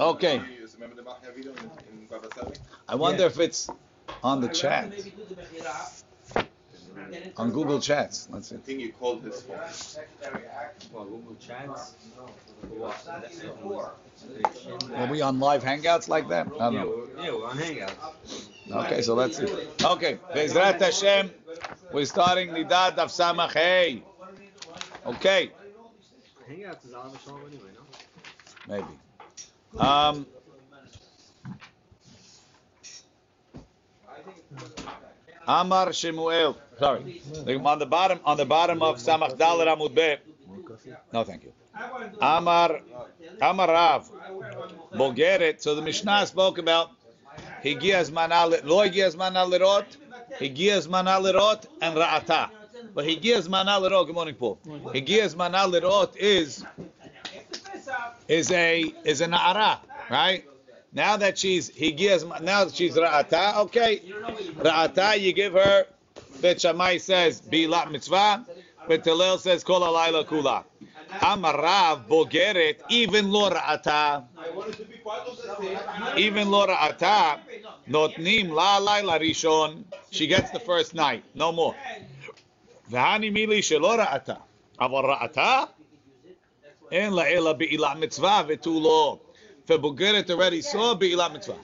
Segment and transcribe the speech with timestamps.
[0.00, 0.42] Okay.
[0.74, 2.54] Remember the Machia video in, in Baba Sali?
[2.88, 3.68] I wonder if it's
[4.22, 4.92] on the chat.
[7.36, 8.28] On Google Chats.
[8.30, 8.56] Let's see.
[8.56, 9.58] I think you called his phone.
[10.92, 11.94] Well, Google Chats.
[14.94, 16.46] Are we on live hangouts like that?
[16.54, 17.08] I don't know.
[17.22, 18.48] yeah, we're on Hangouts.
[18.70, 19.46] Okay, so let's see.
[19.84, 21.30] Okay, Bezrat Hashem,
[21.92, 24.02] we're starting Nidat of Samach Hey.
[25.06, 25.50] Okay,
[26.48, 28.74] Hangouts is Oliver Shalom anyway, no?
[28.74, 28.98] maybe.
[29.78, 30.26] Um,
[35.46, 36.56] Amar Shemuel.
[36.78, 37.22] Sorry,
[37.64, 40.20] on the bottom, on the bottom of Samach Dalet Amud Beit.
[41.12, 41.52] No, thank you.
[42.20, 42.80] Amar,
[43.40, 44.10] Amar Rav,
[44.92, 45.60] Bogeret.
[45.62, 46.90] So the Mishnah spoke about
[47.64, 49.86] Higia Zmana, Lo Higia Zmana Lirot,
[50.38, 52.50] Higia Zmana Lirot, and Ra'ata.
[52.94, 54.58] But Higia Zmana Lirot, good morning, Paul.
[54.66, 56.64] Higia Zmana Lirot is
[58.32, 59.78] is a is a Na'ara,
[60.10, 60.44] right?
[60.92, 64.00] Now that she's Higia, now that she's Ra'ata, okay.
[64.56, 65.86] Ra'ata, you give her,
[66.40, 68.44] Bet Shammai says, Bilat Mitzvah,
[68.88, 70.64] but Hillel says, Kol Alayla Kula.
[71.20, 74.24] Amarav Bogeret, even lo Ra'ata,
[76.16, 77.38] even lo Ra'ata,
[77.88, 81.74] Notnim La Layla Rishon, she gets the first night, no more.
[82.90, 84.38] V'hani mili shelo Ra'ata.
[84.80, 85.68] Aval Ra'ata,
[86.91, 89.17] אין לה אלא בעילה מצווה ותו לא.
[89.69, 91.57] ובוגרת already saw בעילה מצווה.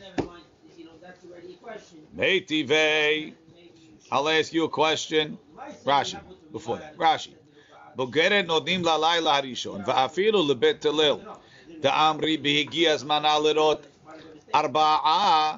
[2.13, 3.33] מיטיבי,
[4.11, 5.37] I'll ask you a question.
[5.85, 6.19] Rashi,
[6.51, 6.97] before that.
[6.97, 7.33] Rashi.
[7.95, 11.15] בוגרת נותנים לה לילה הראשון, ואפילו לבית הלל.
[11.79, 13.87] דאמרי בהגיע זמנה לראות
[14.55, 15.57] ארבעה,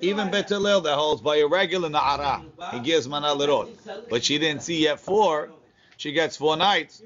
[0.00, 3.68] even בית הלל that holds by a regular נערה, הגיע זמנה לראות.
[4.08, 5.50] But she didn't see yet four,
[5.98, 7.02] she gets four nights.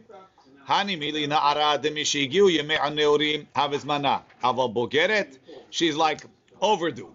[0.68, 4.22] Hani mili na'ara demishigiu yemei aneurim havizmana.
[4.44, 5.38] Aval bogeret,
[5.70, 6.22] she's like
[6.62, 7.14] overdue.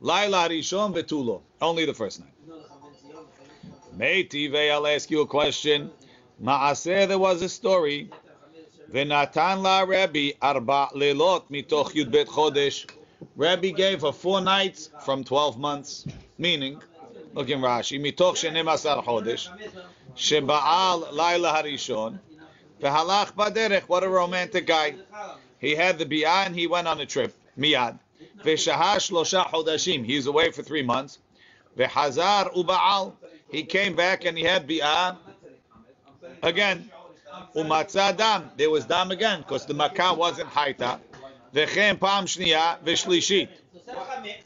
[0.00, 1.42] Laila rishon betulo.
[1.60, 2.32] Only the first night.
[3.96, 5.90] Meiti I'll ask you a question.
[6.42, 8.10] Ma'aseh, there was a story.
[8.92, 12.88] V'natan la Rabbi arba lelot mitoch yud bet chodesh.
[13.36, 16.06] Rabbi gave her four nights from 12 months.
[16.38, 16.80] Meaning,
[17.34, 19.48] look in Rashi, mitoch shenem asar chodesh.
[20.14, 22.20] Sheba'al laila harishon.
[22.80, 24.94] V'halach baderech, what a romantic guy.
[25.58, 27.98] He had the bi'ah and he went on a trip, miyad.
[28.44, 31.18] V'shahash shlosha chodashim, he was away for three months.
[31.76, 33.14] V'hazar uba'al,
[33.50, 35.16] he came back and he had bi'ah
[36.42, 36.90] again.
[37.56, 41.00] Umatzah dam, there was dam again, because the makkah wasn't haita.
[41.52, 43.48] V'chem pam shniya v'shlishit.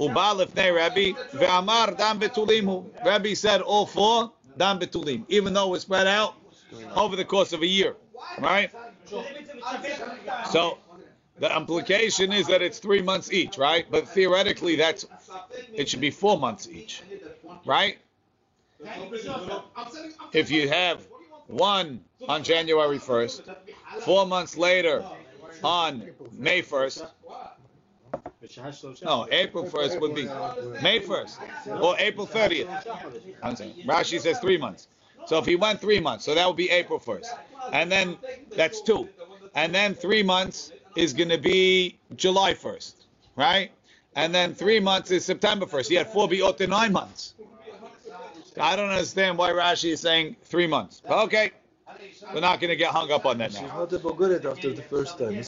[0.00, 3.04] Uba lefnei Rabbi, ve'amar dam betulimu.
[3.04, 6.34] Rabbi said all four, dam betulim, even though it was spread out
[6.96, 7.94] over the course of a year.
[8.38, 8.70] Right?
[10.50, 10.78] So
[11.38, 13.86] the implication is that it's three months each, right?
[13.90, 15.06] But theoretically, that's
[15.74, 17.02] it should be four months each,
[17.64, 17.98] right?
[20.32, 21.06] If you have
[21.46, 23.56] one on January 1st,
[24.00, 25.04] four months later
[25.62, 27.06] on May 1st,
[29.02, 30.24] no, April 1st would be
[30.82, 32.86] May 1st or April 30th.
[33.42, 34.88] I'm saying Rashi says three months.
[35.26, 37.26] So if he went three months, so that would be April 1st.
[37.72, 38.16] And then
[38.56, 39.08] that's two.
[39.54, 42.94] And then three months is going to be July 1st,
[43.36, 43.70] right?
[44.16, 45.88] And then three months is September 1st.
[45.88, 47.34] He had four biot in nine months.
[48.60, 51.00] I don't understand why Rashi is saying three months.
[51.06, 51.52] But okay,
[52.34, 53.86] we're not going to get hung up on that She's now.
[53.86, 55.42] not a after the first time?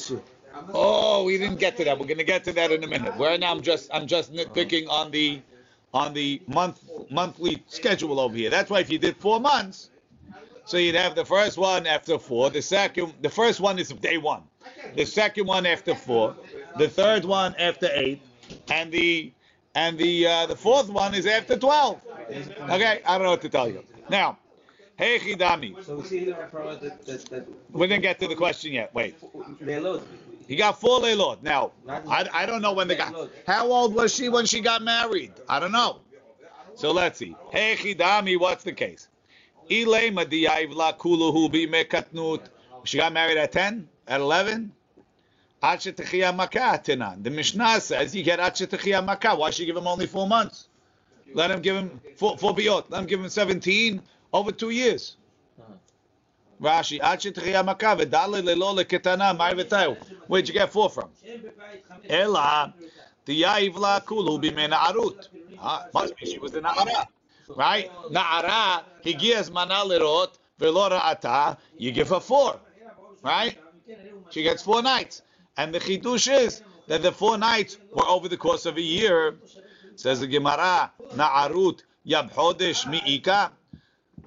[0.73, 1.99] Oh, we didn't get to that.
[1.99, 3.17] We're going to get to that in a minute.
[3.17, 5.43] Where now I'm just I'm just nitpicking on the
[5.95, 8.51] on the month monthly schedule over here.
[8.51, 9.91] That's why if you did four months,
[10.67, 14.19] so you'd have the first one after four, the second the first one is day
[14.19, 14.43] one,
[14.97, 16.37] the second one after four,
[16.77, 18.21] the third one after eight,
[18.71, 19.33] and the
[19.77, 22.01] and the uh, the fourth one is after twelve.
[22.29, 23.85] Okay, I don't know what to tell you.
[24.11, 24.39] Now,
[24.97, 28.73] hey Chidami, So we see here that, that, that we didn't get to the question
[28.73, 28.93] yet.
[28.95, 29.15] Wait.
[30.47, 31.43] He got four leilot.
[31.43, 33.15] Now, I, I don't know when they got.
[33.47, 35.33] How old was she when she got married?
[35.49, 36.01] I don't know.
[36.75, 37.37] So let's see.
[37.51, 39.09] Hey Chidami, what's the case?
[39.71, 42.41] Ilay madiyav la kuluhu.
[42.85, 44.73] She got married at 10, at 11.
[45.63, 47.23] Ad shetechiyah makah.
[47.23, 49.39] The Mishnah says you get makah.
[49.39, 50.69] Why should you give him only four months?
[51.33, 52.91] Let him give him four, four biot.
[52.91, 54.03] Let him give him 17
[54.33, 55.17] over two years.
[56.65, 56.99] Rashi.
[60.27, 61.11] Where'd you get four from?
[62.09, 62.75] Ela,
[63.27, 65.29] diyav la kuluhu bimena'arut.
[65.61, 67.07] Ah, must be she was the na'ara.
[67.49, 67.91] Right?
[68.11, 72.59] Na'ara, higias mana lirot, velo ra'ata, you give her four.
[73.23, 73.57] Right?
[74.31, 75.23] She gets four nights.
[75.57, 79.37] And the chidush is that the four nights were over the course of a year.
[79.97, 83.53] Says the Gemara, Na'arut Yab Chodesh Mi'ika.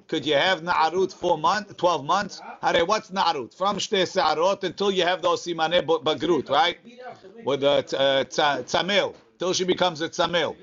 [0.08, 2.40] Could you have Na'arut four months, 12 months?
[2.62, 3.54] Hare, what's Na'arut?
[3.54, 6.78] From Shte Sa'arot until you have those Simane Bagrut, right?
[7.44, 10.56] With the uh, Tzamil, till she becomes a Tzamil.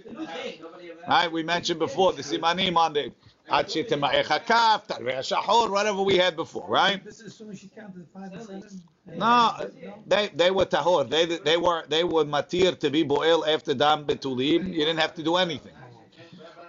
[1.07, 1.31] Right?
[1.31, 3.13] We mentioned before the Simanim on the
[3.49, 7.01] Ad Shetema'echa Kaf, Tarvei Shahor, whatever we had before, right?
[9.07, 9.51] No,
[10.07, 11.09] they they were tahor.
[11.09, 14.67] They they were they were matir to be boil after dam betulim.
[14.73, 15.73] You didn't have to do anything,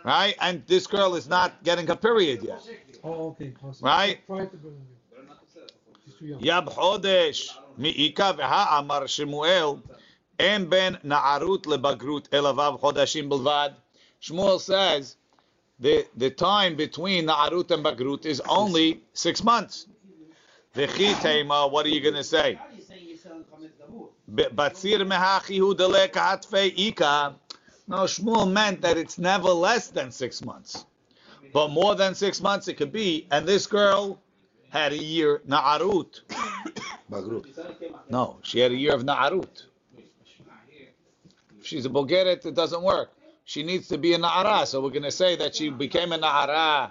[0.06, 0.35] right?
[0.41, 2.62] And this girl is not getting a period yet,
[3.03, 3.53] Oh, okay.
[3.63, 3.85] awesome.
[3.85, 4.25] right?
[4.27, 4.85] Prior to Berlin.
[6.06, 6.39] She's too young.
[6.41, 9.65] יב חודש מעיקה והאמר שמואל
[10.39, 13.69] אין בין נערות לבגרות אלא ו' חודשים בלבד.
[14.21, 15.15] Shmuel says
[15.79, 19.88] the the time between na'arut and bagrut is only six months.
[20.75, 22.57] V'chi tema, what are you going to say?
[24.33, 27.35] B- Batzir mehachi hu delek hatfei ika.
[27.88, 30.84] No, Shmuel meant that it's never less than six months.
[31.52, 33.26] But more than six months it could be.
[33.30, 34.20] And this girl
[34.70, 36.20] had a year na'arut.
[37.10, 37.46] Bagrut.
[38.10, 39.64] No, she had a year of na'arut.
[41.58, 43.12] If she's a bogeret, it doesn't work.
[43.44, 44.66] She needs to be a na'ara.
[44.66, 46.90] So we're going to say that she became a na'ara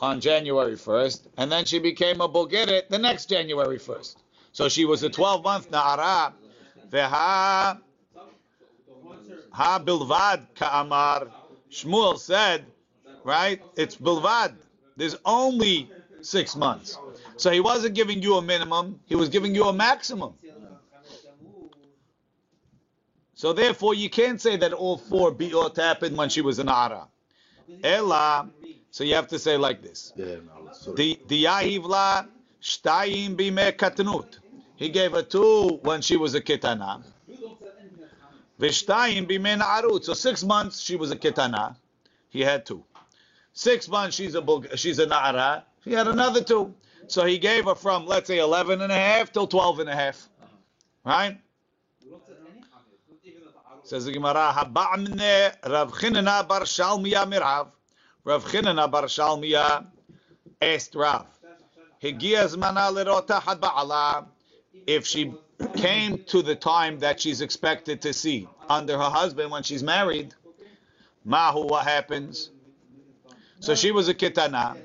[0.00, 4.16] on January 1st, and then she became a bogeret the next January 1st.
[4.52, 6.32] So she was a 12-month na'ara.
[6.90, 7.78] Veha
[9.58, 11.32] ha bilvad ka'amar.
[11.70, 12.66] Shmuel said,
[13.24, 13.60] right?
[13.76, 14.54] It's bilvad.
[14.96, 15.90] There's only
[16.22, 16.98] six months.
[17.36, 20.34] So he wasn't giving you a minimum, he was giving you a maximum.
[23.34, 27.08] So therefore, you can't say that all four bi'ot happened when she was an ara.
[27.82, 28.50] Ella,
[28.90, 30.12] so you have to say like this.
[30.16, 30.96] Yeah, no, sorry.
[30.96, 32.28] The the yahivla
[32.62, 34.38] shtayim bime katnut.
[34.76, 37.04] He gave her two when she was a kitana.
[38.60, 40.04] Vishtayim bime na'arut.
[40.04, 41.76] So six months she was a kitana.
[42.28, 42.84] He had two.
[43.52, 44.42] Six months she's a
[44.76, 45.62] she's a na'ara.
[45.84, 46.74] He had another two.
[47.06, 49.94] So he gave her from let's say 11 and a half till 12 and a
[49.94, 50.28] half.
[51.04, 51.38] Right?
[53.88, 57.68] Says the Gemara, Haba'amne Rav Chinana bar Shalmiya mirav.
[58.22, 59.86] Rav Chinana bar Shalmiya
[60.60, 61.26] asked Rav,
[62.02, 64.26] Higia zmana lerota had ba'ala.
[64.86, 65.32] If she
[65.74, 70.34] came to the time that she's expected to see under her husband when she's married,
[71.24, 72.50] mahu, what happens?
[73.60, 74.76] So she was a kitana.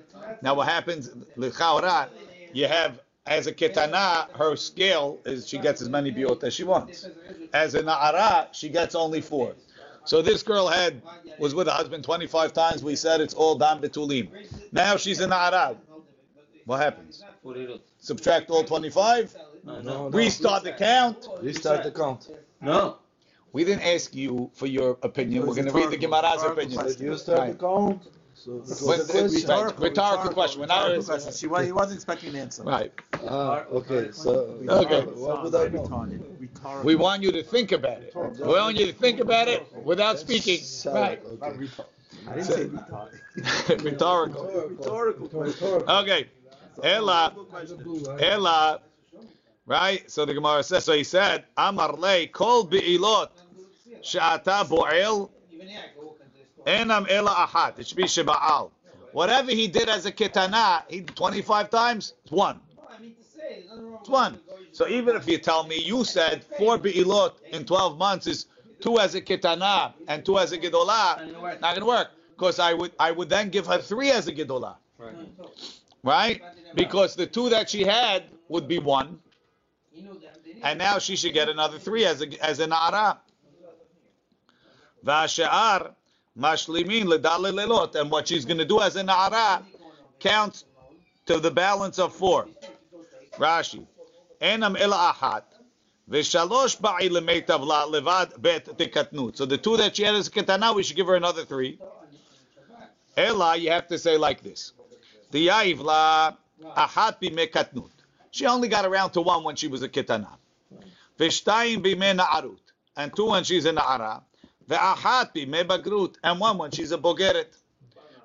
[0.42, 1.10] Now what happens?
[1.36, 2.10] L'chaora,
[2.54, 6.64] you have as a kitana, her scale is she gets as many biot as she
[6.64, 7.08] wants.
[7.54, 9.54] As a na'ara, she gets only four.
[10.06, 11.02] So this girl had
[11.40, 12.84] was with her husband 25 times.
[12.84, 14.30] We said it's all dam betulim.
[14.72, 15.78] Now she's a na'ara.
[16.66, 17.24] What happens?
[17.46, 17.80] Oh.
[18.00, 19.36] Subtract all 25.
[19.64, 20.10] No, no.
[20.10, 21.28] Restart the count.
[21.42, 22.30] Restart the count.
[22.62, 22.98] No.
[23.54, 25.46] We didn't ask you for your opinion.
[25.46, 26.86] We're going to read the Gemara's opinion.
[26.86, 28.04] Did you start the count?
[28.36, 29.50] So it was a question.
[29.50, 30.62] right, rhetorical question.
[30.62, 31.34] We're not- Rhetorical question.
[31.34, 32.64] She was, he wasn't expecting an answer.
[32.64, 32.92] Right.
[33.30, 34.10] Ah, okay.
[34.12, 35.02] So Okay.
[35.02, 35.84] what would I know?
[35.84, 36.84] Retarded.
[36.84, 38.14] We want you to think about it.
[38.16, 40.60] We want you to think about it without speaking.
[40.92, 41.22] Right.
[41.24, 41.68] Okay.
[42.28, 43.84] I didn't say retarded.
[43.84, 44.68] Rhetorical.
[44.78, 45.68] Rhetorical question.
[45.88, 46.28] Okay.
[46.84, 47.34] Ella,
[48.20, 48.82] Ella,
[49.66, 50.10] right?
[50.10, 53.30] So the Gemara says, so he said, Amar lei kol be'ilot
[54.02, 55.30] she'ata bo'el
[56.66, 57.80] enam ela ahat.
[57.80, 58.72] It should be sheba'al.
[59.12, 62.60] Whatever he did as a kitana, he 25 times, it's one.
[64.00, 64.40] It's one.
[64.72, 68.48] So even if you tell me you said four be'ilot in 12 months is
[68.82, 72.10] two as a kitana and two as a gedolah, not gonna work.
[72.32, 74.76] Because I would I would then give her three as a gedolah.
[76.04, 76.42] Right?
[76.76, 79.20] Because the two that she had would be one.
[80.64, 83.20] And now she should get another three as a as an ara.
[85.06, 85.94] Vasha'ar
[86.38, 87.96] mashlimin ledal lelot.
[87.96, 89.64] And what she's gonna do as an ara
[90.20, 90.66] counts
[91.26, 92.48] to the balance of four.
[93.38, 93.86] Rashi.
[94.42, 95.44] Enam ela ahat.
[96.10, 99.38] V'shalosh ba'i lemeitav la levad bet tekatnut.
[99.38, 101.80] So the two that she had as a ketana, we should give her another three.
[103.16, 104.74] Ela, you have to say like this.
[105.32, 106.34] The yaiv la
[106.76, 107.93] ahat bime katnut.
[108.34, 110.28] She only got around to one when she was a ketana.
[111.20, 112.58] V'shtayim bime na'arut.
[112.98, 114.24] And two when she's a na'ara.
[114.68, 116.16] Ve'ahat bime bagrut.
[116.24, 117.56] And one when she's a bogeret.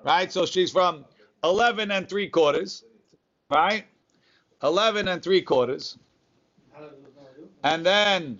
[0.02, 0.32] Right?
[0.32, 1.04] So she's from
[1.44, 2.84] 11 and three quarters.
[3.50, 3.84] Right?
[4.62, 5.98] 11 and three quarters.
[7.62, 8.38] And then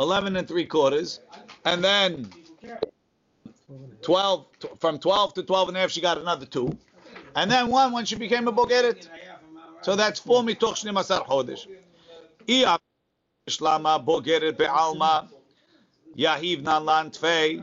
[0.00, 1.20] 11 and three quarters.
[1.64, 2.28] And then
[4.02, 4.46] 12,
[4.80, 6.76] from 12 to 12 and a half, she got another two.
[7.36, 9.06] And then one when she became a bogeret.
[9.82, 11.66] So that's four mitoch shnei masar chodesh.
[12.46, 12.78] Iya
[13.48, 15.28] Shlama bogeret be'alma
[16.16, 17.62] yahiv nan lan tfei.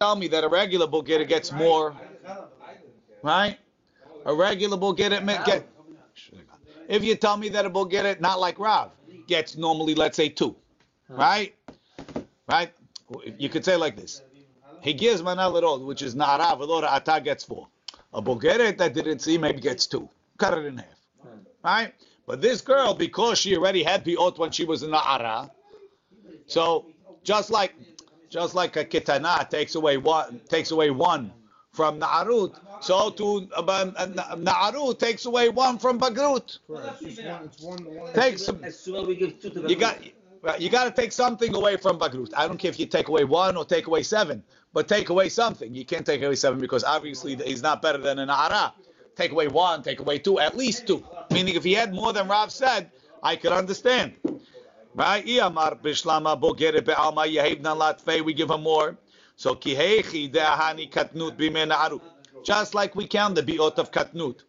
[0.00, 1.94] Tell me that a regular bogeret gets more,
[3.22, 3.58] right?
[4.26, 5.68] A regular bogeret get.
[6.88, 8.90] If you tell me that a bogeret, not like Rav,
[9.26, 10.54] gets normally, let's say two,
[11.08, 11.54] right?
[12.48, 12.72] Right?
[13.38, 14.22] You could say like this.
[14.82, 17.68] He gives mana l'rod, which is na'ara, v'lo ata gets four.
[18.12, 20.08] A bogeret that didn't see maybe gets two.
[20.36, 20.93] Cut it in half.
[21.64, 21.94] Right?
[22.26, 25.50] But this girl, because she already had biot when she was in na'ara,
[26.46, 26.86] so
[27.22, 27.74] just like
[28.28, 31.32] just like a kitana takes away one takes away one
[31.72, 34.06] from na'arut, so to uh, uh,
[34.36, 36.58] na'arut takes away one from bagrut.
[38.14, 39.98] Takes the you got
[40.60, 42.32] you got to take something away from bagrut.
[42.36, 44.42] I don't care if you take away one or take away seven,
[44.72, 45.74] but take away something.
[45.74, 48.72] You can't take away seven because obviously he's not better than an ara.
[49.16, 51.04] Take away one, take away two, at least two.
[51.30, 52.90] Meaning, if he had more than Rav said,
[53.22, 54.14] I could understand.
[54.94, 55.24] Right?
[55.24, 55.32] We
[58.34, 58.96] give him more.
[59.36, 59.54] So.
[62.44, 64.40] Just like we count the biot of katnut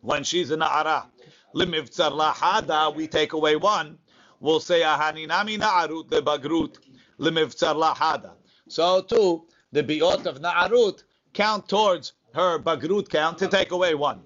[0.00, 0.58] when she's in.
[0.58, 3.98] Limivtzar lahada, we take away one.
[4.40, 6.76] We'll say ahani nami na'arut the bagrut
[7.18, 8.32] limivtzar lahada.
[8.68, 14.22] So too, the biot of na'arut count towards her bagrut count to take away one.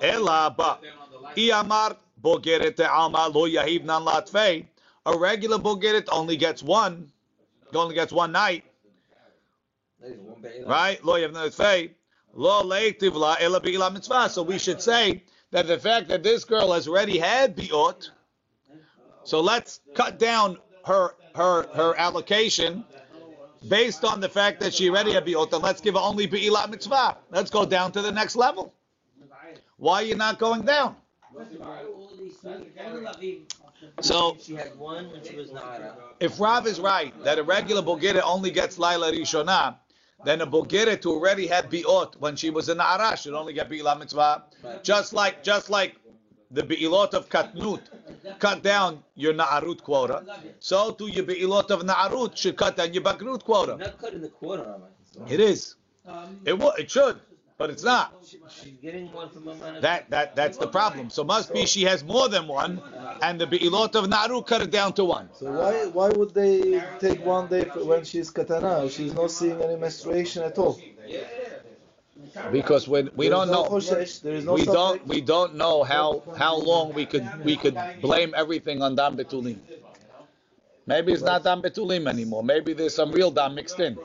[0.00, 0.78] Ela ba
[1.36, 4.66] iyamar bogeret alma lo yahiv nan latfei.
[5.04, 7.12] A regular bogeret only gets one,
[7.74, 8.64] only gets one night,
[10.66, 11.04] right?
[11.04, 11.90] Lo yahiv nan latfei.
[12.34, 14.28] Lo leitiv la ela be'ila mitzvah.
[14.28, 18.10] So we should say that the fact that this girl has already had biot,
[19.24, 22.84] so let's cut down her her her allocation
[23.68, 27.16] based on the fact that she already had biot, let's give only be'ilat mitzvah.
[27.30, 28.72] Let's go down to the next level.
[29.76, 30.96] Why are you not going down?
[34.00, 34.36] So
[36.20, 39.76] if Rav is right that a regular Bogeret only gets Laila Rishonah,
[40.24, 43.68] then a Bogeret who already had biot when she was in Na'ara should only get
[43.68, 44.44] be'ilat mitzvah.
[44.82, 45.96] Just like just like
[46.50, 47.80] the be'ilot of Katnut
[48.38, 50.24] cut down your Na'arut quota,
[50.60, 53.76] so too your be'ilot of Na'arut should cut down your Bagrut quota.
[53.76, 55.32] Not cutting the quarter, Rabbi.
[55.32, 55.76] It is.
[56.44, 56.72] It will.
[56.72, 57.18] It should,
[57.58, 58.14] but it's not.
[58.24, 59.80] She's getting one from Mamana.
[59.80, 61.10] That that that's the problem.
[61.10, 62.80] So must be she has more than one,
[63.22, 65.28] and the be'ilot of Na'arut cut it down to one.
[65.34, 68.88] So why why would they take one day for when she's katana?
[68.90, 70.78] She's not seeing any menstruation at all.
[72.52, 76.22] Because when we don't know, choshesh, there is no we don't we don't know how
[76.36, 79.58] how long we could we could blame everything on dam betulim.
[80.86, 82.44] Maybe it's not dam betulim anymore.
[82.44, 83.98] Maybe there's some real dam mixed in.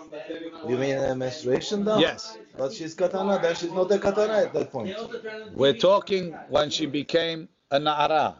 [0.67, 1.99] You mean a menstruation down?
[1.99, 4.95] Yes, But she's katana, then she's not a katana at that point.
[5.53, 8.35] we're talking when she became a na'ara,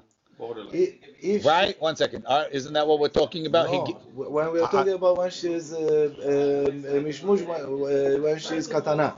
[0.73, 1.79] I- If right?
[1.81, 2.25] One second.
[2.27, 3.71] Uh, isn't that what we're talking about?
[3.71, 6.71] No, gi- when we are talking about when she's uh, uh,
[7.07, 9.15] mishmush, when, uh, when she's katana,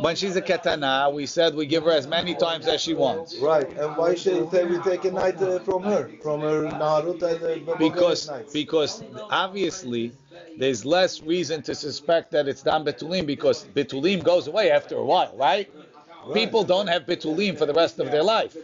[0.00, 3.36] when she's a katana, we said we give her as many times as she wants.
[3.40, 3.68] right?
[3.76, 7.76] And why should we take a night uh, from her, from her narut and uh,
[7.78, 10.14] because because obviously
[10.56, 15.04] there's less reason to suspect that it's dam betulim because betulim goes away after a
[15.04, 15.68] while, right?
[16.32, 18.56] People don't have betulim for the rest of their life.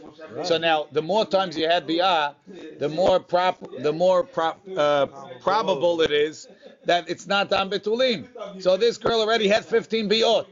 [0.45, 2.35] So now, the more times you had bi'ah,
[2.79, 5.07] the more prop, the more prop, uh,
[5.41, 6.49] probable it is
[6.85, 8.27] that it's not dam betulim.
[8.61, 10.47] So this girl already had 15 bi'ot.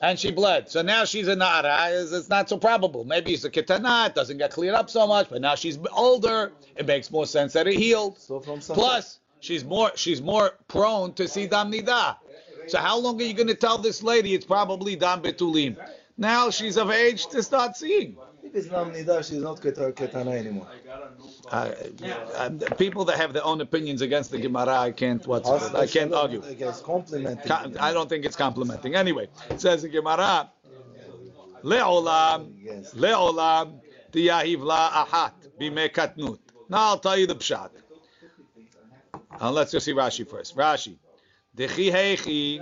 [0.00, 0.68] And she bled.
[0.68, 1.88] So now she's a nara.
[1.90, 3.04] It's not so probable.
[3.04, 4.08] Maybe it's a ketana.
[4.08, 5.28] It doesn't get cleared up so much.
[5.30, 6.52] But now she's older.
[6.76, 8.18] It makes more sense that it healed.
[8.18, 12.16] So Plus, she's more she's more prone to see dam nida.
[12.68, 15.76] So how long are you going to tell this lady it's probably dam betulim?
[16.16, 18.16] Now she's of age to start seeing.
[18.42, 20.68] if it's nam nida, she's not keta- katana anymore.
[21.50, 21.72] Uh,
[22.34, 25.48] uh, people that have their own opinions against the Gemara, I can't what's?
[25.48, 26.42] I can't argue.
[26.44, 27.78] I complimenting.
[27.78, 28.94] I don't think it's complimenting.
[28.94, 30.50] Anyway, it says the Gemara,
[31.62, 32.52] Le'olam.
[32.94, 33.80] Le'olam,
[34.12, 36.38] tiyahiv la ahat bime katnut.
[36.68, 37.70] Now I'll tell you the pshat.
[39.40, 40.56] Uh, let's just see Rashi first.
[40.56, 40.96] Rashi.
[41.56, 42.60] Dechi heichi.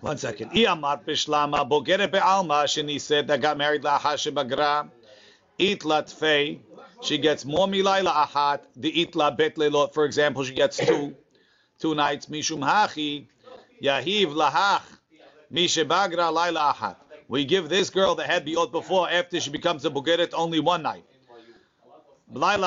[0.00, 0.52] One second.
[0.52, 4.88] Iyamar bishlama bogere be'alma sheni said that got married la'ahat shebagra.
[5.58, 6.60] It latfei.
[7.02, 8.60] She gets more milay la'ahat.
[8.76, 9.92] The itla bet leilot.
[9.94, 11.16] For example, she gets two.
[11.80, 12.26] Two nights.
[12.26, 13.26] Mishum hachi.
[13.82, 14.82] Yahiv lahach.
[15.52, 16.96] Mishebagra laila ahat.
[17.26, 20.82] We give this girl that had biot before after she becomes a bugeret only one
[20.82, 21.04] night.
[22.34, 22.60] Even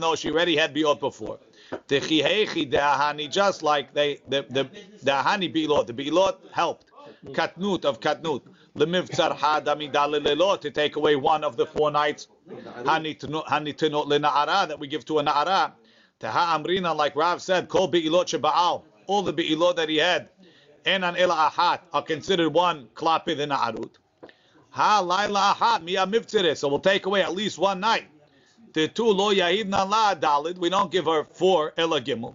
[0.00, 1.38] though she already had biot before.
[3.30, 4.64] Just like they the the
[5.02, 5.86] the ahani bilot.
[5.86, 6.86] The bilot helped.
[7.26, 8.42] Katnut of katnut.
[8.76, 12.28] Lemivtzar hada midale lelot to take away one of the four nights.
[12.48, 15.72] Hanitinot lena'ara that we give to a na'ara.
[16.18, 18.82] Taha amrina, like Rav said, kol be'ilot shebaal.
[19.06, 20.28] All the be'ilot that he had,
[20.84, 23.90] enan ela ahat, are considered one klapi the na'arut.
[24.70, 26.56] Ha laila ahat miya mivtzire.
[26.56, 28.06] So we'll take away at least one night.
[28.72, 30.56] The two lo yahidna la dalid.
[30.58, 32.34] We don't give her four ela gimel.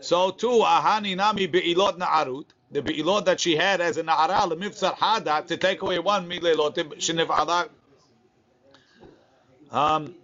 [0.00, 2.46] So two ahani nami be'ilot na'arut.
[2.70, 6.74] The be'ilot that she had as a na'ara lemivtzar hada to take away one milelot
[6.74, 7.68] sheniv'ala.
[9.70, 10.14] Um,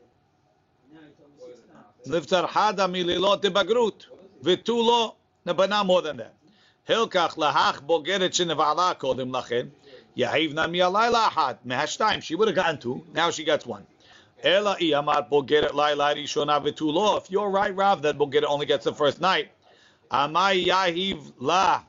[2.07, 4.07] Niftar hada mililot bagrut.
[4.43, 6.35] V'tu lo nebana more than that.
[6.89, 9.71] Hilkach lahach bogeret sheneva'ala kodim lachen.
[10.17, 11.59] Yahiv nami alayla ahad.
[11.67, 12.23] Mehashtayim.
[12.23, 13.05] She would have gotten two.
[13.13, 13.87] Now she gets one.
[14.43, 17.17] Ela iyamar bogeret layla rishona v'tu lo.
[17.17, 19.51] If you're right, Rav, that bogeret only gets the first night.
[20.11, 21.83] Amai yahiv la.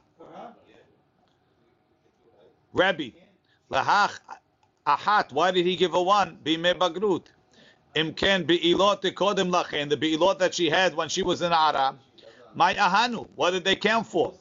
[2.74, 3.12] Rabbi.
[3.72, 4.20] Lahach
[4.88, 5.32] ahat.
[5.32, 6.38] Why did he give a one?
[6.44, 7.26] Bime bagrut.
[7.96, 11.96] Imken be'ilot kodem lachen, the be'ilot that she had when she was in Ara.
[12.56, 14.34] My ahanu, what did they count for?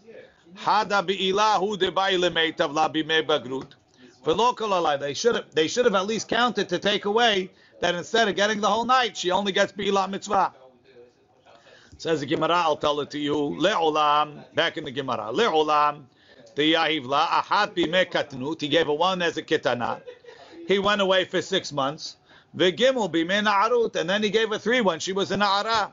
[0.56, 3.74] Hada be'ilahu debai lemeitav la bime bagrut.
[4.24, 5.14] They
[5.68, 9.16] should have at least counted to take away that instead of getting the whole night,
[9.16, 10.52] she only gets be'ilah mitzvah.
[11.98, 13.34] Says the Gemara, I'll tell it to you.
[13.34, 15.32] Le'olam, back in the Gemara.
[15.32, 16.04] Le'olam,
[16.54, 18.60] the yahiv la ahat bime katnut.
[18.60, 20.00] He gave a one as a kitana.
[20.68, 22.16] He went away for six months.
[22.54, 25.90] The gimel bime na'arut, and then he gave her three when she was in na'ara.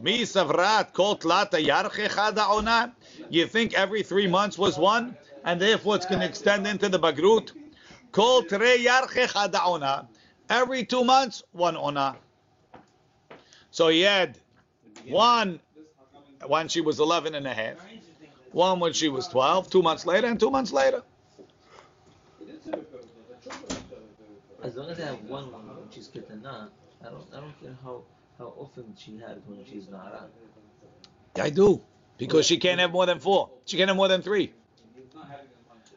[0.00, 2.92] Mi savrat kol tlata yarche chada ona.
[3.28, 6.98] You think every three months was one, and therefore it's going to extend into the
[6.98, 7.52] bagrut.
[8.10, 10.08] Kol tre yarche chada ona.
[10.50, 12.16] Every two months, one ona.
[13.70, 14.36] So he had
[15.06, 15.60] one
[16.44, 17.76] when she was 11 and a half,
[18.50, 21.04] one when she was 12, two months later, and two months later.
[24.62, 26.68] As long as I have one when she's ketana,
[27.00, 28.02] I don't, I don't care how,
[28.36, 30.26] how often she has when she's nara.
[31.36, 31.80] I do.
[32.18, 33.50] Because she can't have more than four.
[33.66, 34.52] She can't have more than three.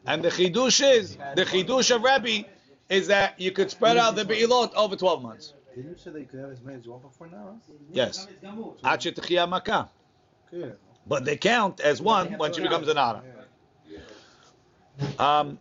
[0.06, 2.48] And the chidush is, the chidush of Rebbe
[2.88, 5.54] is that you could spread out the be'ilot over 12 months.
[5.74, 7.58] Didn't you say they could have as many as one before now?
[7.90, 8.26] Yes.
[11.06, 13.22] But they count as one when she becomes an ara.
[15.18, 15.58] Um,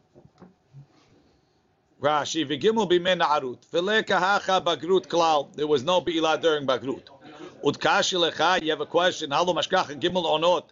[2.01, 5.51] Rashi v'gimel b'men na'arut v'leka hacha bagrut klal.
[5.55, 7.03] There was no be'ilah during bagrut.
[7.63, 8.62] Utkashi lecha.
[8.62, 9.31] You have a question?
[9.31, 10.65] Halo mashkach gimel onot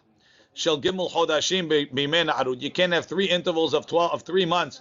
[0.54, 2.60] shel gimel chodashim b'men na'arut.
[2.60, 4.80] You can't have three intervals of twelve of three months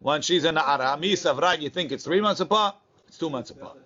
[0.00, 0.96] when she's in an ara.
[1.00, 1.60] Misavra.
[1.60, 2.76] You think it's three months apart?
[3.08, 3.78] It's two months apart,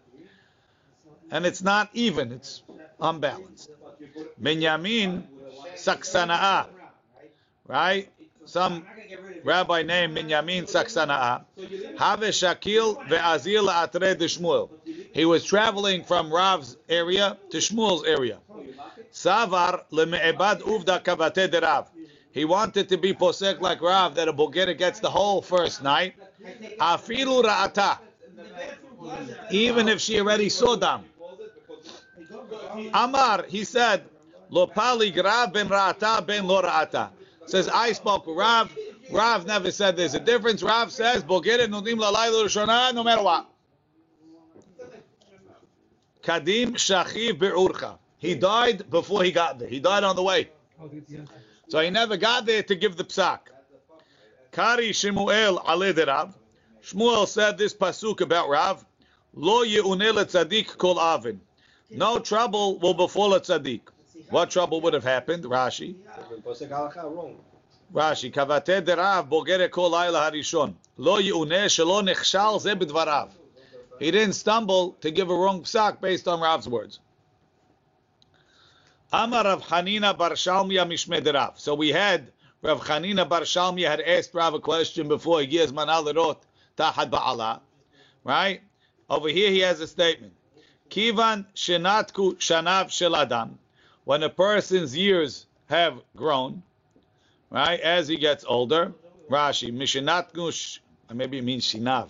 [1.31, 2.33] and it's not even.
[2.33, 2.63] It's
[3.01, 3.71] unbalanced.
[4.41, 5.25] Minyamin
[5.77, 6.67] saksana'a.
[7.67, 8.11] Right?
[8.47, 8.85] Some
[9.45, 11.45] rabbi named Minyamin Saksana'a.
[11.99, 14.71] Have Shakil ve'azil atre de Shmuel.
[15.13, 18.39] He was traveling from Rav's area to Shmuel's area.
[19.13, 21.89] Savar leme'ebad uvda kavate de Rav.
[22.33, 26.15] He wanted to be posek like Rav that a bogera gets the whole first night.
[26.79, 27.99] Afilu ra'ata.
[29.51, 31.05] Even if she already saw them.
[32.95, 34.05] Amar, he said,
[34.49, 37.11] Lo pali Rav ben ra'ata ben lo ra'ata.
[37.47, 38.73] Says, I spoke with Rav.
[39.11, 40.63] Rav never said there's a difference.
[40.63, 43.49] Rav says, Bogeret nodim lalayla rishona, no matter what.
[46.23, 47.99] Kadim shachiv be'urcha.
[48.19, 49.69] He died before he got there.
[49.69, 50.51] He died on the way.
[51.71, 53.39] So he never got there to give the psak.
[54.51, 56.37] Kari Shemuel ale de Rav.
[56.83, 58.85] Shmuel said this pasuk about Rav.
[59.35, 61.41] Lo ye'uneh tzaddik kol avin.
[61.89, 63.83] No trouble will befall a tzaddik.
[64.31, 65.45] What trouble would have happened?
[65.45, 65.95] Rashi.
[67.95, 70.75] Rashi, kavate derav bogere kol layla harishon.
[70.97, 73.29] Lo yi'uneh shelo nechshal ze b'dvarav.
[74.01, 76.99] He didn't stumble to give a wrong psak based on Rav's words.
[79.13, 81.59] Amar Rav Hanina bar Shalmia mishme derav.
[81.59, 82.31] So we had
[82.63, 86.37] Rav Hanina bar Shalmia had asked Rav a question before he gives manalerot
[86.77, 87.61] tahad ba'ala.
[88.23, 88.61] Right?
[89.09, 90.35] Over here he has a statement.
[90.91, 93.59] Kivan shenatku shanav shel adam.
[94.05, 96.63] When a person's years have grown,
[97.51, 98.93] right, as he gets older,
[99.29, 100.79] Rashi, mishinatku,
[101.13, 102.09] maybe it means shinav.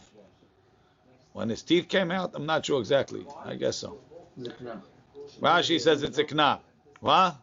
[1.32, 3.26] When his teeth came out, I'm not sure exactly.
[3.44, 3.98] I guess so.
[5.40, 6.60] Rashi says it's a knaf.
[7.00, 7.36] What?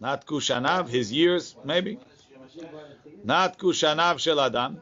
[0.00, 1.98] Not kushanav, his years, maybe.
[3.24, 4.80] Not kushanav shel adam.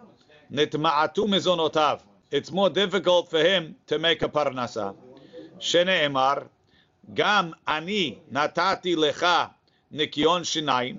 [0.53, 2.01] Nitma'atu mezonotav.
[2.31, 4.95] It's more difficult for him to make a parnasa.
[5.59, 6.49] Shene Emar.
[7.15, 9.51] gam ani natati lecha
[9.93, 10.99] nikion shinaim.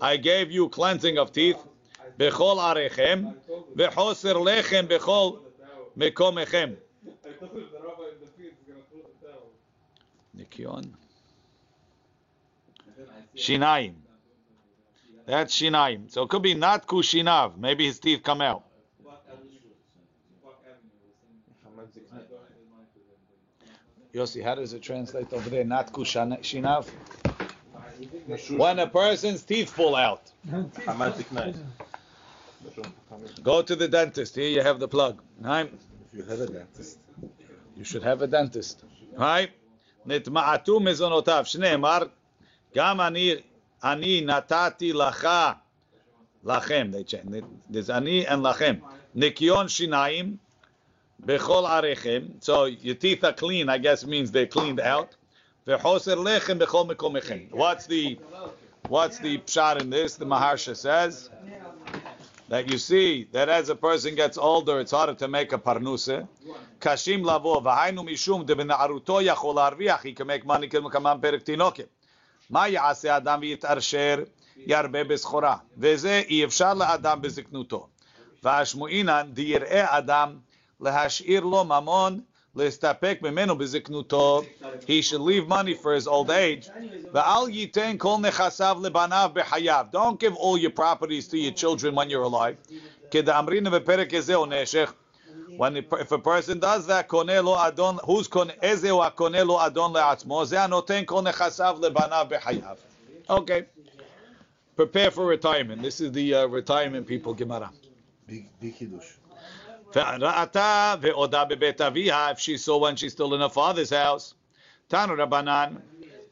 [0.00, 1.58] I gave you cleansing of teeth.
[2.18, 3.34] Bechol arechem,
[3.76, 5.40] vechoser lechem bechol
[5.96, 6.76] mekomechem.
[10.58, 10.90] Kion.
[13.36, 13.94] Shinaim.
[15.26, 16.10] That's Shinaim.
[16.10, 17.56] So it could be not Kushinav.
[17.56, 18.64] Maybe his teeth come out.
[24.14, 25.64] Yossi, how does it translate over there?
[25.64, 26.88] Not Kushinav?
[28.56, 30.32] When a person's teeth fall out.
[33.42, 34.34] Go to the dentist.
[34.34, 35.22] Here you have the plug.
[35.44, 35.70] If
[36.12, 36.98] you have a dentist.
[37.76, 38.82] You should have a dentist.
[39.14, 39.50] Right?
[40.07, 41.99] נטמעתו מזונותיו, שנאמר,
[42.75, 43.35] גם אני,
[43.83, 45.27] אני נתתי לך,
[46.45, 48.75] לכם, they change, there's אני and לכם,
[49.15, 50.37] ניקיון שיניים
[51.19, 55.15] בכל עריכם, so your teeth are clean, I guess means they're cleaned out,
[55.67, 57.39] וחוסר לחם בכל מקומכם.
[57.51, 58.17] What's the,
[58.89, 60.15] what's the pshat in this?
[60.15, 61.29] The Maharsha says,
[62.49, 66.27] that you see that as a person gets older, it's harder to make a parnuse.
[66.79, 70.03] Kashim lavo v'hainu mishum debena'aruto yachol arviach.
[70.03, 71.87] He can make money כמקמן פרק תינוקת.
[72.49, 74.23] מה יעשה אדם ויתעשר
[74.57, 75.57] ירבה בסחורה?
[75.77, 77.87] וזה אי אפשר לאדם בזקנותו.
[78.43, 80.37] והשמועינן דיראה אדם
[80.81, 82.26] להשאיר לו ממון להסתפק ממנו בזקנותו.
[84.86, 86.68] He should leave money for his old age.
[89.92, 92.56] Don't give all your properties to your children when you're alive.
[95.56, 100.44] When if a person does that, who's ezeu konelo adon leatzmo?
[103.30, 103.64] Okay.
[104.76, 105.82] Prepare for retirement.
[105.82, 107.70] This is the uh, retirement people Gemara.
[108.28, 108.74] Big, big.
[109.94, 110.04] If
[112.40, 114.34] she saw one, she's still in her father's house.
[114.90, 115.80] Tanu Rabanan.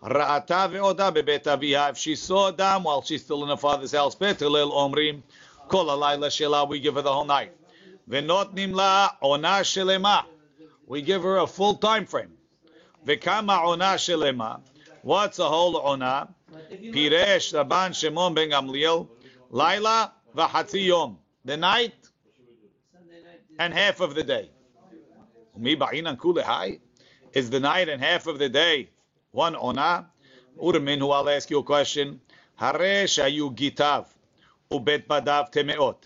[0.03, 4.14] ra'ata ve'oda bebet aviha, if she saw dam while she's still in her father's house.
[4.14, 5.23] Bet Hillel omrim,
[5.69, 7.53] kol alayla shela, we give her the whole night.
[8.09, 10.25] Ve'notnim nimla ona shelema,
[10.87, 12.33] we give her a full time frame.
[13.07, 14.61] Ve'kama ona shelema,
[15.03, 16.29] what's a whole ona?
[16.71, 19.09] Piresh Rabban Shimon ben Gamliel,
[19.51, 21.95] Laila v'hatzi yom, the night
[23.59, 24.51] and half of the day.
[27.33, 28.90] Is the night and half of the day
[29.33, 30.07] one ona.
[30.62, 32.21] Urmin, who I'll ask you a question.
[32.57, 34.07] Hare shayu gitav
[34.71, 35.97] ubet badav temeot.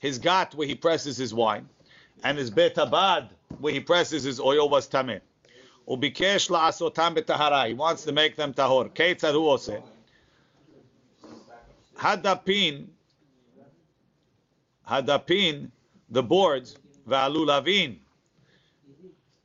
[0.00, 1.68] His gat where he presses his wine,
[2.22, 5.20] and his bet abad where he presses his oil was tameh.
[5.88, 7.68] Ubikesh la'asotam betahara.
[7.68, 8.90] He wants to make them tahor.
[8.90, 9.82] Keitzad hu.
[11.96, 12.86] Hadapin,
[14.88, 15.70] hadapin,
[16.10, 16.76] the boards,
[17.08, 17.96] va'alulavin,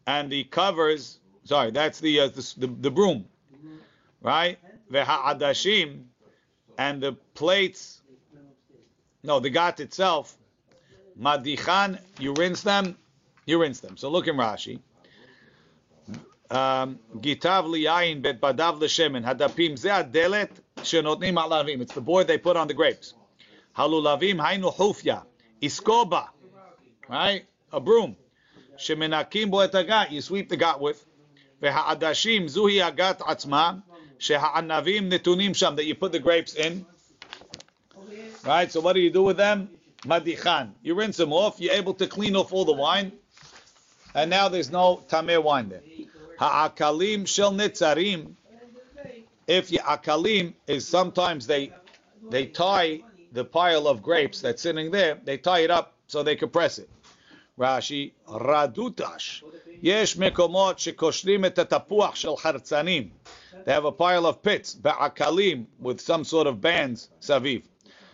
[0.08, 1.20] and the covers.
[1.44, 3.26] Sorry, that's the uh, the, the, the broom,
[4.22, 4.58] right?
[4.92, 6.04] Ve'ha'adashim,
[6.78, 8.02] and the plates.
[9.24, 10.38] No, the gat itself.
[11.20, 12.96] Madichan, you rinse them,
[13.46, 13.98] you rinse them.
[13.98, 14.80] So look in Rashi.
[16.50, 21.82] Um, Gitav liyayin bet badav l'shemen hadapim ze adelet shenotnim alavim.
[21.82, 23.14] It's the board they put on the grapes.
[23.78, 25.24] Halulavim hainu hufya
[25.62, 26.30] iskoba,
[27.10, 27.46] right?
[27.72, 28.16] A broom.
[28.78, 30.12] Shemenakim bo et.
[30.12, 31.06] You sweep the gat with.
[31.62, 33.84] Ve'ha'adashim zuhi agat atzma
[34.20, 36.86] sheha'anavim netunim sham that you put the grapes in.
[38.46, 38.72] Right.
[38.72, 39.70] So what do you do with them?
[40.04, 40.72] Madichan.
[40.82, 41.60] You rinse them off.
[41.60, 43.12] You're able to clean off all the wine,
[44.16, 45.82] and now there's no tameh wine there.
[46.40, 48.36] Ha'akalim shel netzarim.
[49.46, 51.74] If your akalim is sometimes they
[52.30, 53.02] they tie
[53.34, 56.80] the pile of grapes that's sitting there, they tie it up so they can press
[56.80, 56.90] it.
[57.60, 59.44] Rashi, radutash.
[59.82, 63.12] Yesh mekomot shekoshrim et tapuach shel hartzanim.
[63.66, 67.64] They have a pile of pits, ba'akalim, with some sort of bands, saviv.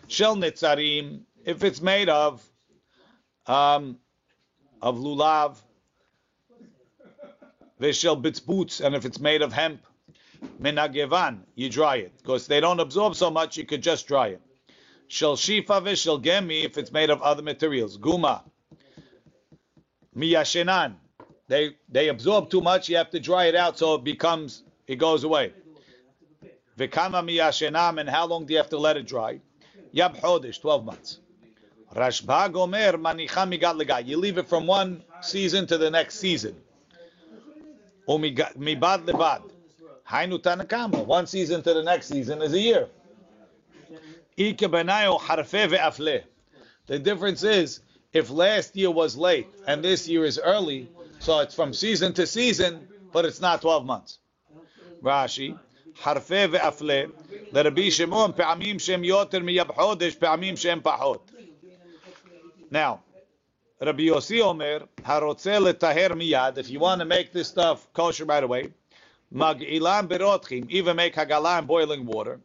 [0.08, 2.44] Shel netzarim, if it's made of
[3.46, 3.98] um,
[4.82, 5.56] of lulav,
[7.80, 9.80] veshel boots, and if it's made of hemp,
[10.60, 13.56] minagevan, you dry it because they don't absorb so much.
[13.56, 14.40] You could just dry it.
[15.06, 18.42] Shel shifa veshel gemi, if it's made of other materials, guma,
[20.16, 20.94] miyashenan,
[21.48, 22.88] they they absorb too much.
[22.88, 25.52] You have to dry it out so it becomes it goes away.
[26.78, 29.40] Vikama miyashenam, and how long do you have to let it dry?
[29.94, 31.20] Yab chodesh, twelve months.
[31.94, 34.06] Rashba gomer manicha migat.
[34.06, 36.56] You leave it from one season to the next season.
[38.08, 39.42] Mibad lebad.
[40.08, 41.04] Hainu tanakama.
[41.04, 42.88] One season to the next season is a year.
[44.36, 44.58] The
[47.02, 47.80] difference is
[48.15, 52.27] if last year was late and this year is early, so it's from season to
[52.27, 54.19] season, but it's not 12 months.
[55.01, 55.57] Rashi,
[55.95, 57.11] harfe ve'afle.
[57.53, 61.31] לרבי שמעון פעמים שהם יותר מיב חודש, פעמים שהם פחות.
[62.71, 63.01] Now,
[63.81, 68.43] Rabbi Yossi Omer, harotze letaher miyad, if you want to make this stuff kosher right
[68.43, 68.69] away,
[69.33, 72.39] mag'ilam berotchim, even make hagalah in boiling water,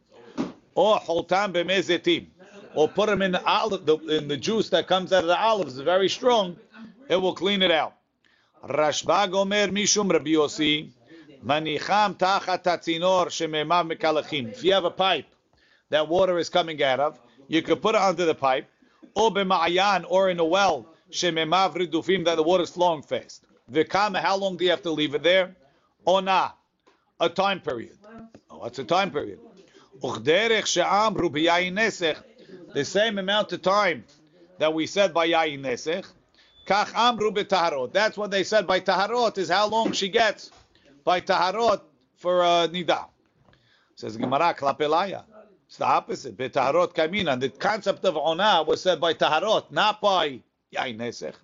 [0.75, 2.25] or holtam b'mezetim,
[2.74, 5.38] or put them in the olive, the, in the juice that comes out of the
[5.38, 6.56] olives, is very strong,
[7.08, 7.94] it will clean it out.
[8.64, 10.90] Rashbag Omer mishum Rabbi Yossi,
[11.44, 14.50] manicham tachat tatzinor shememav mekalachim.
[14.52, 15.26] If you have a pipe
[15.90, 18.66] that water is coming out of, you could put it under the pipe,
[19.14, 23.44] or b'ma'ayan, or in a well, shememav ridufim, that the water is flowing fast.
[23.70, 25.54] V'kama, how long do you have to leave it there?
[26.06, 26.54] Ona,
[27.20, 27.98] a time period.
[28.50, 29.38] Oh, what's a time period?
[30.02, 32.16] Uchderech she'amru b'yayin nesech,
[32.74, 34.04] the same amount of time
[34.58, 36.06] that we said by yayin nesech,
[36.66, 37.92] kach amru b'taharot.
[37.92, 40.50] That's what they said by taharot, is how long she gets
[41.04, 41.80] by taharot
[42.16, 43.06] for uh, nida.
[43.96, 45.24] Says Gemara, klapelaya.
[45.66, 46.36] It's the opposite.
[46.36, 47.38] Betaharot kamina.
[47.40, 50.40] The concept of ona was said by taharot, not by
[50.74, 51.34] yain nesech.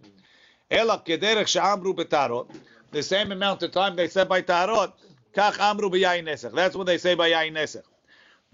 [0.70, 2.48] Ela kederech she'amru betaharot.
[2.90, 4.92] The same amount of time they said by taharot,
[5.34, 6.54] kach amru b'yain nesech.
[6.54, 7.84] That's what they say by yain nesech.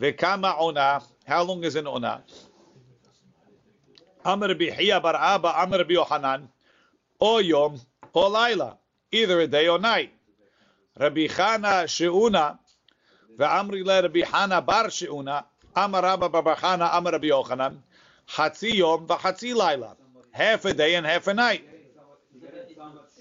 [0.00, 1.02] Vekama ona.
[1.26, 2.22] How long is an ona?
[4.24, 6.48] Amr Hiya bar Abba, Amr Yohanan,
[7.18, 7.80] or yom,
[8.12, 8.78] or laila,
[9.12, 10.12] either a day or night.
[10.98, 12.58] Rabbi Chana she'una,
[13.36, 15.44] ve'amri le Rabbi Hana bar she'una,
[15.76, 17.76] Amar Rabba bar Chana, Amar Rabbi Yochanan,
[18.28, 19.96] Hatzi yom v'hatzi laila,
[20.30, 21.68] half a day and half a night.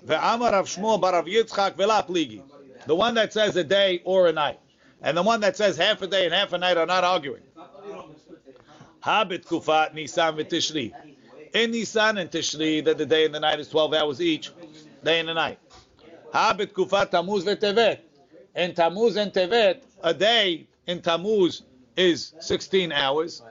[0.06, 2.42] Ve'amar Rav Shmuel bar Rav Yitzchak ve'la pligi.
[2.86, 4.60] The one that says a day or a night,
[5.02, 7.44] and the one that says half a day and half a night are not arguing.
[9.02, 10.93] Habit kufat Nisan v'Tishri.
[11.54, 14.52] In Nisan and Tishri, that the day and the night is 12 hours each,
[15.04, 15.60] day and the night.
[16.34, 18.00] Habit kufat Tammuz v'Tevet.
[18.56, 21.63] In Tammuz and Tevet, a day in Tammuz
[21.98, 23.41] is 16 hours.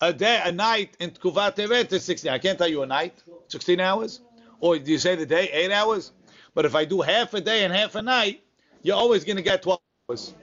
[0.00, 2.32] A day, a night in Kufat Tevet is 16.
[2.32, 4.20] I can't tell you a night, 16 hours.
[4.60, 6.12] Or do you say the day, 8 hours?
[6.54, 8.42] But if I do half a day and half a night,
[8.82, 10.34] you're always going to get 12 hours.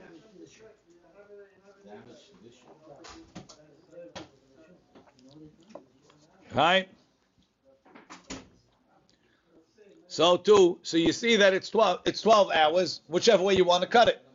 [6.54, 6.90] Right?
[10.08, 13.84] So too, so you see that it's 12, it's 12 hours, whichever way you want
[13.84, 14.26] to cut it.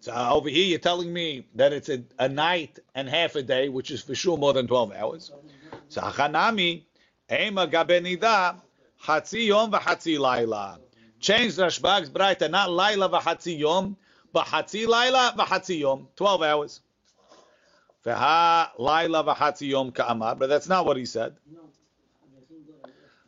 [0.00, 3.68] So over here you're telling me that it's a, a night and half a day,
[3.68, 5.30] which is for sure more than 12 hours.
[5.88, 6.82] So Hanami,
[7.30, 8.60] Ema Gabenida,
[9.02, 10.80] Hatzi Yom Laila.
[11.20, 13.96] Change the Rashbag's Braita, not Laila v'Hatzi Yom,
[14.32, 16.80] but Hatzi Laila v'Hatzi Yom, 12 hours.
[18.02, 18.16] But
[20.48, 21.36] that's not what he said.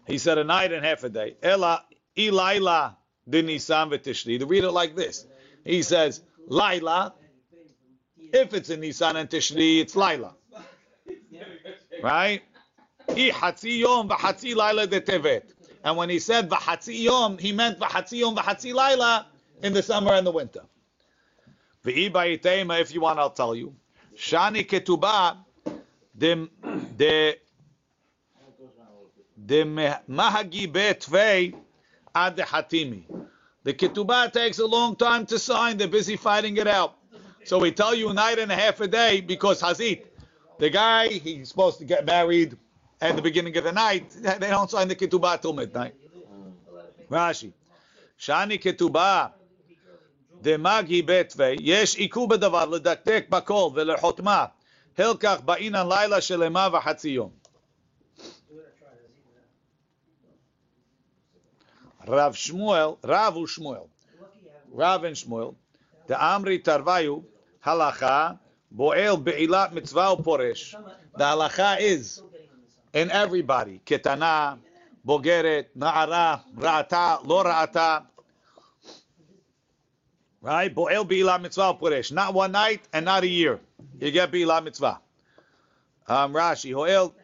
[0.06, 1.36] He said a night and half a day.
[1.42, 1.84] Ela
[2.16, 2.96] ilaila
[3.28, 4.38] din Nisan v'Tishri.
[4.38, 5.26] To read it like this,
[5.64, 7.14] he says Laila.
[8.16, 10.34] If it's in Nisan and Tishri, it's Laila.
[12.02, 12.42] Right?
[13.08, 15.42] I hatzi yom v'hatzi laila de tevet.
[15.84, 19.26] And when he said v'hatzi yom, he meant v'hatzi yom v'hatzi laila
[19.62, 20.62] in the summer and the winter.
[21.84, 23.74] If you want, I'll tell you.
[24.16, 25.38] Shani ketuba
[26.16, 26.48] de
[26.96, 27.36] de
[29.46, 29.64] the
[30.08, 31.54] mahagi betvei
[32.14, 33.04] ad hatimi.
[33.64, 35.76] The ketubah takes a long time to sign.
[35.78, 36.98] They're busy fighting it out.
[37.44, 40.06] So we tell you a night and a half a day because hazit,
[40.58, 42.56] the guy he's supposed to get married
[43.00, 44.10] at the beginning of the night.
[44.10, 45.94] They don't sign the ketubah till midnight.
[47.10, 47.52] Rashi,
[48.18, 49.32] shani ketubah.
[50.42, 54.46] דמגי בתווי, יש עיכוב בדבר לדקדק בכל ולחותמה,
[54.98, 57.30] הלקח באינן לילה של אימה וחצי יום.
[62.06, 63.80] רב שמואל, רב הוא שמואל,
[64.78, 65.48] רב אין שמואל,
[66.08, 67.18] דאמרי תרוויו,
[67.64, 68.30] הלכה,
[68.70, 70.76] בועל בעילת מצווה ופורש.
[71.16, 72.22] דהלכה איז,
[72.94, 73.14] אין in
[73.84, 74.54] קטנה,
[75.04, 77.98] בוגרת, נערה, ראתה, לא ראתה.
[80.42, 80.74] right?
[80.74, 82.12] Bo'el bi'ilah mitzvah puresh.
[82.12, 83.60] Not one night and not a year.
[84.00, 85.00] You get bi'ilah mitzvah.
[86.08, 87.14] Um, Rashi, ho'el,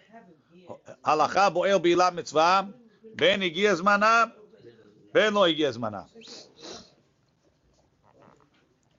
[1.04, 2.68] halacha bo'el bi'ilah mitzvah,
[3.16, 4.24] ben הגיע זמנה,
[5.12, 6.02] ben לא הגיע זמנה.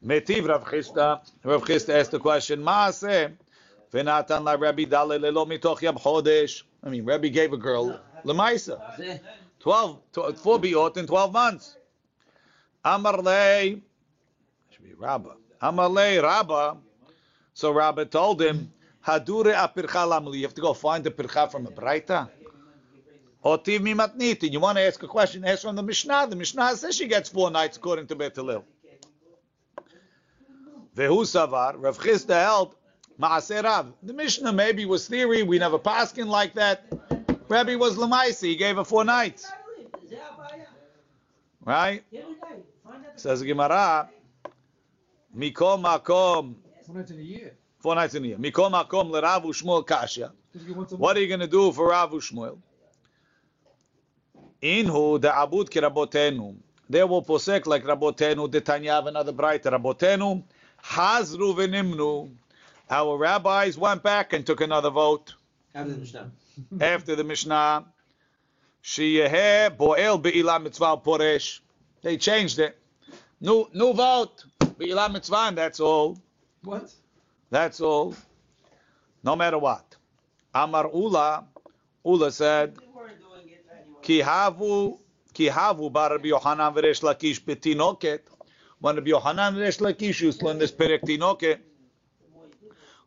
[0.02, 3.34] Metiv Rav Chisda, Rav Chisda asked the question, Maase,
[3.92, 6.64] v'natan la Rabbi Dale lelo mitoch yab chodesh.
[6.84, 8.80] I mean, Rabbi gave a girl, Lemaisa,
[9.60, 11.76] 12, 12, 4 biot in 12 months.
[12.86, 13.82] Amar lei,
[14.80, 15.36] should be Rabba.
[15.62, 16.78] Amalei Rabba.
[17.54, 18.72] So Rabba told him,
[19.06, 22.30] Hadure apircha You have to go find the pircha from a braita.
[23.44, 24.52] Otiv mimatniti.
[24.52, 25.46] You want to ask a question?
[25.46, 26.28] Ask from the Mishnah.
[26.30, 28.66] The Mishnah says she gets four nights according to Bet Hillel.
[30.96, 31.76] Vehu savar.
[31.78, 32.76] Rav Chisda held
[33.18, 33.94] Rav.
[34.04, 35.44] The Mishnah maybe was theory.
[35.44, 36.86] We never paskin like that.
[37.48, 38.50] Rabbi was Lamaisi.
[38.50, 39.50] He gave her four nights.
[41.66, 42.04] Right?
[43.16, 44.10] Says Gemara.
[45.40, 46.56] Mikom makom.
[46.86, 47.56] Four nights in a year.
[47.80, 48.38] Four nights in a year.
[48.38, 50.34] Mikom makom lerav u'shmuel kasha.
[50.52, 52.58] Just get once a What are you going to do for Rav u'shmuel?
[54.62, 56.58] Inhu da'abud ki rabotenu.
[56.90, 58.52] They will posek like rabotenu.
[58.52, 60.44] The Tanya have another bright rabotenu.
[60.84, 62.32] Hazru v'nimnu.
[62.90, 65.36] Our rabbis went back and took another vote
[65.74, 66.32] After the Mishnah.
[66.82, 67.86] after the Mishnah.
[68.84, 71.60] Sheyeh boel be'ilah mitzvah poresh.
[72.02, 72.78] They changed it.
[73.40, 74.44] New new vote.
[74.80, 76.18] Be'ilah mitzvah, and that's all.
[76.64, 76.90] What?
[77.50, 78.16] That's all.
[79.22, 79.98] No matter what.
[80.56, 81.44] Amar Ula,
[82.06, 82.78] Ula said,
[84.02, 84.98] Ki havu,
[85.34, 88.22] ki havu bar Rabbi Yohanan v'resh lakish betinoket.
[88.80, 91.60] When Rabbi Yohanan v'resh lakish used to learn this perek tinoket,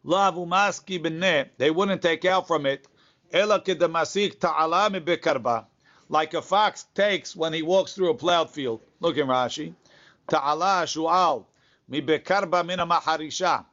[0.05, 2.87] lavu maski b'neh, they wouldn't take out from it,
[3.33, 5.65] ela kedamasik ta'ala mi bekarba.
[6.11, 8.83] Like a fox takes when he walks through a plowed field.
[9.01, 9.73] Look in Rashi.
[10.29, 11.47] Ta'ala shu'al
[11.90, 13.64] mi bekarba min maharisha.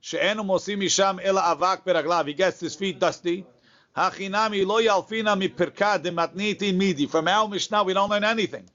[0.00, 2.24] שאינו מוציא משם אלא אבק ברגליו.
[2.28, 3.42] He gets his feet dusty.
[3.96, 7.06] הכינמי לא ילפינה מפרקה דמתניתין מידי.
[7.06, 8.70] From our Mishnah we don't learn anything.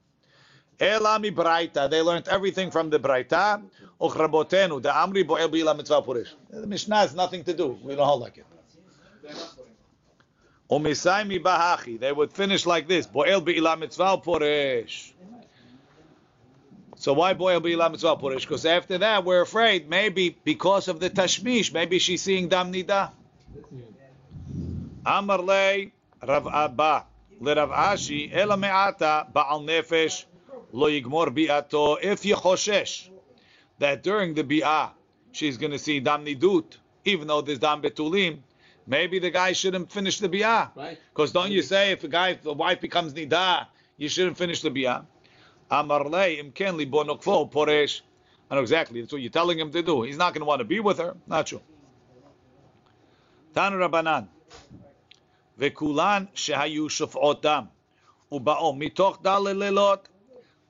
[0.80, 1.88] אלא מברייתא.
[1.88, 3.56] They learned everything from the ברייתא.
[4.02, 6.36] וכרבותינו, דאמרי בועל בעילה מצווה פורש.
[6.50, 7.78] The Mishnah has nothing to do.
[7.84, 8.44] We don't hold like it.
[10.70, 11.98] ומיסאי מבהכי.
[12.00, 13.06] They would finish like this.
[13.12, 15.14] בועל בעילה מצווה פורש.
[16.99, 18.43] So why boy boil bi'ila mitzvah purish?
[18.43, 23.11] Because after that, we're afraid maybe because of the tashmish, maybe she's seeing dam nida.
[25.05, 27.05] Amar lei Rav Abba
[27.39, 30.25] le Rav Ashi ela me'ata ba'al nefesh
[30.73, 33.07] lo yigmor bi'ato if yechoshesh
[33.77, 34.91] that during the bi'ah
[35.31, 38.39] she's going to see dam nidut, even though there's dam betulim.
[38.85, 40.75] Maybe the guy shouldn't finish the bi'ah.
[40.75, 40.99] Right.
[41.13, 44.61] Because don't you say if a guy, if the wife becomes nida, you shouldn't finish
[44.61, 45.05] the bi'ah?
[45.70, 48.02] Amar lei im ken li bo nokfo poresh.
[48.50, 49.00] I know exactly.
[49.00, 50.02] That's what you're telling him to do.
[50.02, 51.16] He's not going to want to be with her.
[51.26, 51.62] Not true.
[53.54, 54.28] Tan Rabbanan.
[55.58, 57.64] וכולן שהיו שופעות דם,
[58.32, 60.08] ובאו מתוך ד' לילות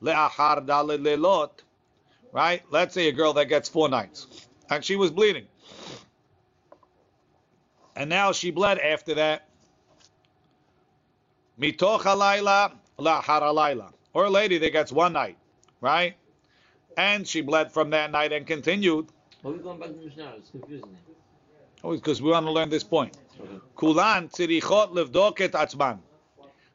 [0.03, 1.63] לאחר ד' לילות,
[2.33, 2.63] right?
[2.71, 4.27] Let's say a girl that gets four nights,
[4.69, 5.47] and she was bleeding.
[7.97, 9.49] And now she bled after that.
[11.59, 12.67] מתוך הלילה
[12.99, 13.87] לאחר הלילה.
[14.14, 15.38] Or a lady that gets one night,
[15.82, 16.16] right?
[16.98, 19.08] And she bled from that night and continued.
[19.42, 20.34] Why are we going back to Mishnah?
[20.38, 20.98] It's confusing.
[21.82, 23.18] Oh, Always because we want to learn this point.
[23.78, 26.00] Kulan tzirichot levdok et atzman.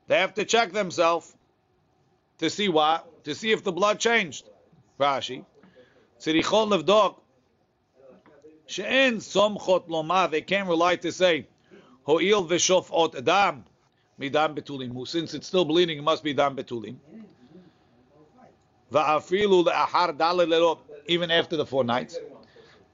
[0.07, 1.35] They have to check themselves
[2.39, 3.25] to see what?
[3.25, 4.49] To see if the blood changed.
[4.99, 5.45] Rashi.
[6.21, 7.17] Tzirichot levdok.
[8.67, 10.29] She'en somchot loma.
[10.31, 11.49] They can't rely to say,
[12.05, 13.65] ho'il v'shof ot adam.
[14.21, 15.07] Midam betulim.
[15.07, 16.97] Since it's still bleeding, it must be dam betulim.
[18.93, 20.79] Va'afilu le'achar daled lelot.
[21.07, 22.19] Even after the four nights.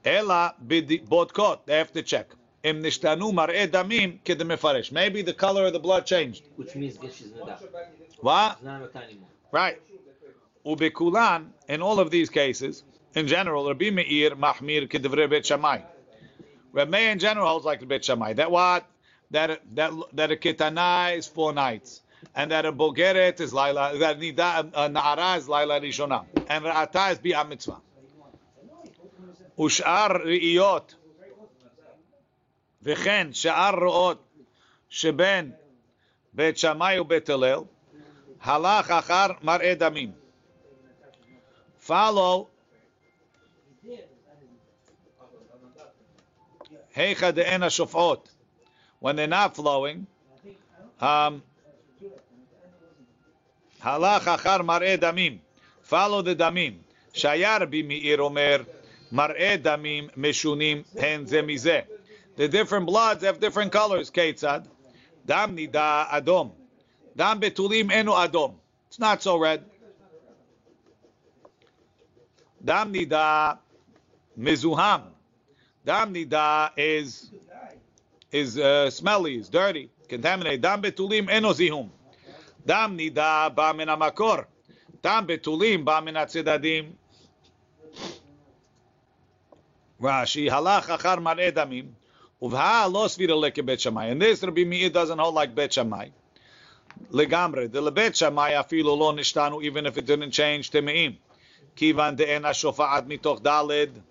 [0.03, 1.59] Ela bodkot.
[1.65, 2.31] They have to check.
[2.63, 4.91] Im nishtanu mar'e damim kedemefaresh.
[4.91, 6.43] Maybe the color of the blood changed.
[6.55, 7.31] Which means that she's.
[8.19, 8.53] What?
[8.53, 9.29] It's not anymore.
[9.51, 9.81] Right.
[10.65, 12.83] Ubekulan, in all of these cases,
[13.15, 15.81] in general, Rabbi Meir mahmir kedivre bet Shammai.
[16.71, 18.33] Rabbi Meir in general holds like the bet Shammai.
[18.33, 18.85] That what?
[19.30, 22.00] That that that a ketana is four nights,
[22.34, 23.98] and that a bogeret is laila.
[23.98, 27.80] That nida a naara is laila rishona, and ra'ata is bi'ah mitzvah.
[29.58, 30.94] ושאר ראיות,
[32.82, 34.24] וכן שאר רעות
[34.88, 35.52] שבין
[36.32, 37.60] בית שמאי ובית הלל,
[38.40, 40.12] הלך אחר מראה דמים.
[41.86, 42.46] Follow
[46.96, 48.29] היכא דאין השופעות.
[49.01, 50.07] when they're not flowing.
[51.01, 51.43] Um,
[53.81, 55.39] halach achar mar'e damim.
[55.83, 56.75] Follow the damim.
[57.13, 58.65] Shayar b'mi'ir omer
[59.11, 61.85] mar'e damim meshunim hen zemize.
[62.37, 64.67] The different bloods have different colors, Ketzad.
[65.25, 66.51] Dam nida adom.
[67.15, 68.55] Dam betulim enu adom.
[68.87, 69.65] It's not so red.
[72.63, 73.57] Dam nida
[74.39, 75.03] mezuham.
[75.85, 77.31] Dam nida is
[78.32, 80.62] is uh, smelly, is dirty, contaminated.
[80.62, 81.88] דם בתולים אינו זיהום.
[82.66, 84.36] דם נידה בא מן המקור.
[85.02, 86.92] דם בתולים בא מן הצדדים.
[89.98, 91.88] Rashi, halach achar mar'e damim,
[92.42, 94.08] uvha lo svira leke bet Shammai.
[94.08, 96.10] And this Rabbi Meir doesn't hold like bet Shammai.
[97.10, 101.16] Legamre, the lebet Shammai afilu lo nishtanu, even if it didn't change temeim.
[101.76, 104.02] Kivan de'en shofa'at mitoch daled,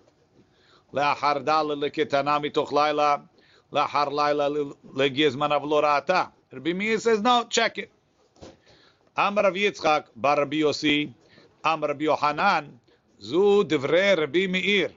[0.92, 3.16] לאחר ד' לקטנה מתוך לילה,
[3.73, 4.49] Lahar laila
[4.95, 6.33] legizman avlorata.
[6.51, 7.91] Rabbi Meir says, no, check it.
[9.17, 11.15] Amar Rav Yitzchak bar Rabbi Yossi,
[11.63, 12.79] Amar Rabbi Yohanan,
[13.21, 14.91] zu divrei Rabbi Meir.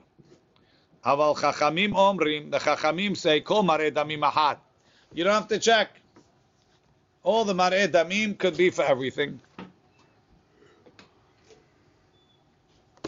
[1.05, 4.23] Aval chachamim omrim, the chachamim say, kol mare damim.
[5.15, 6.03] You don't have to check.
[7.23, 9.43] All the mare damim could be for everything.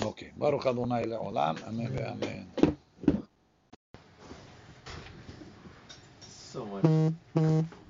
[0.03, 0.33] Okay.
[0.37, 1.62] Baruch Adonai le'olam.
[1.64, 2.66] Amen ve'amen.
[6.61, 7.86] う思います。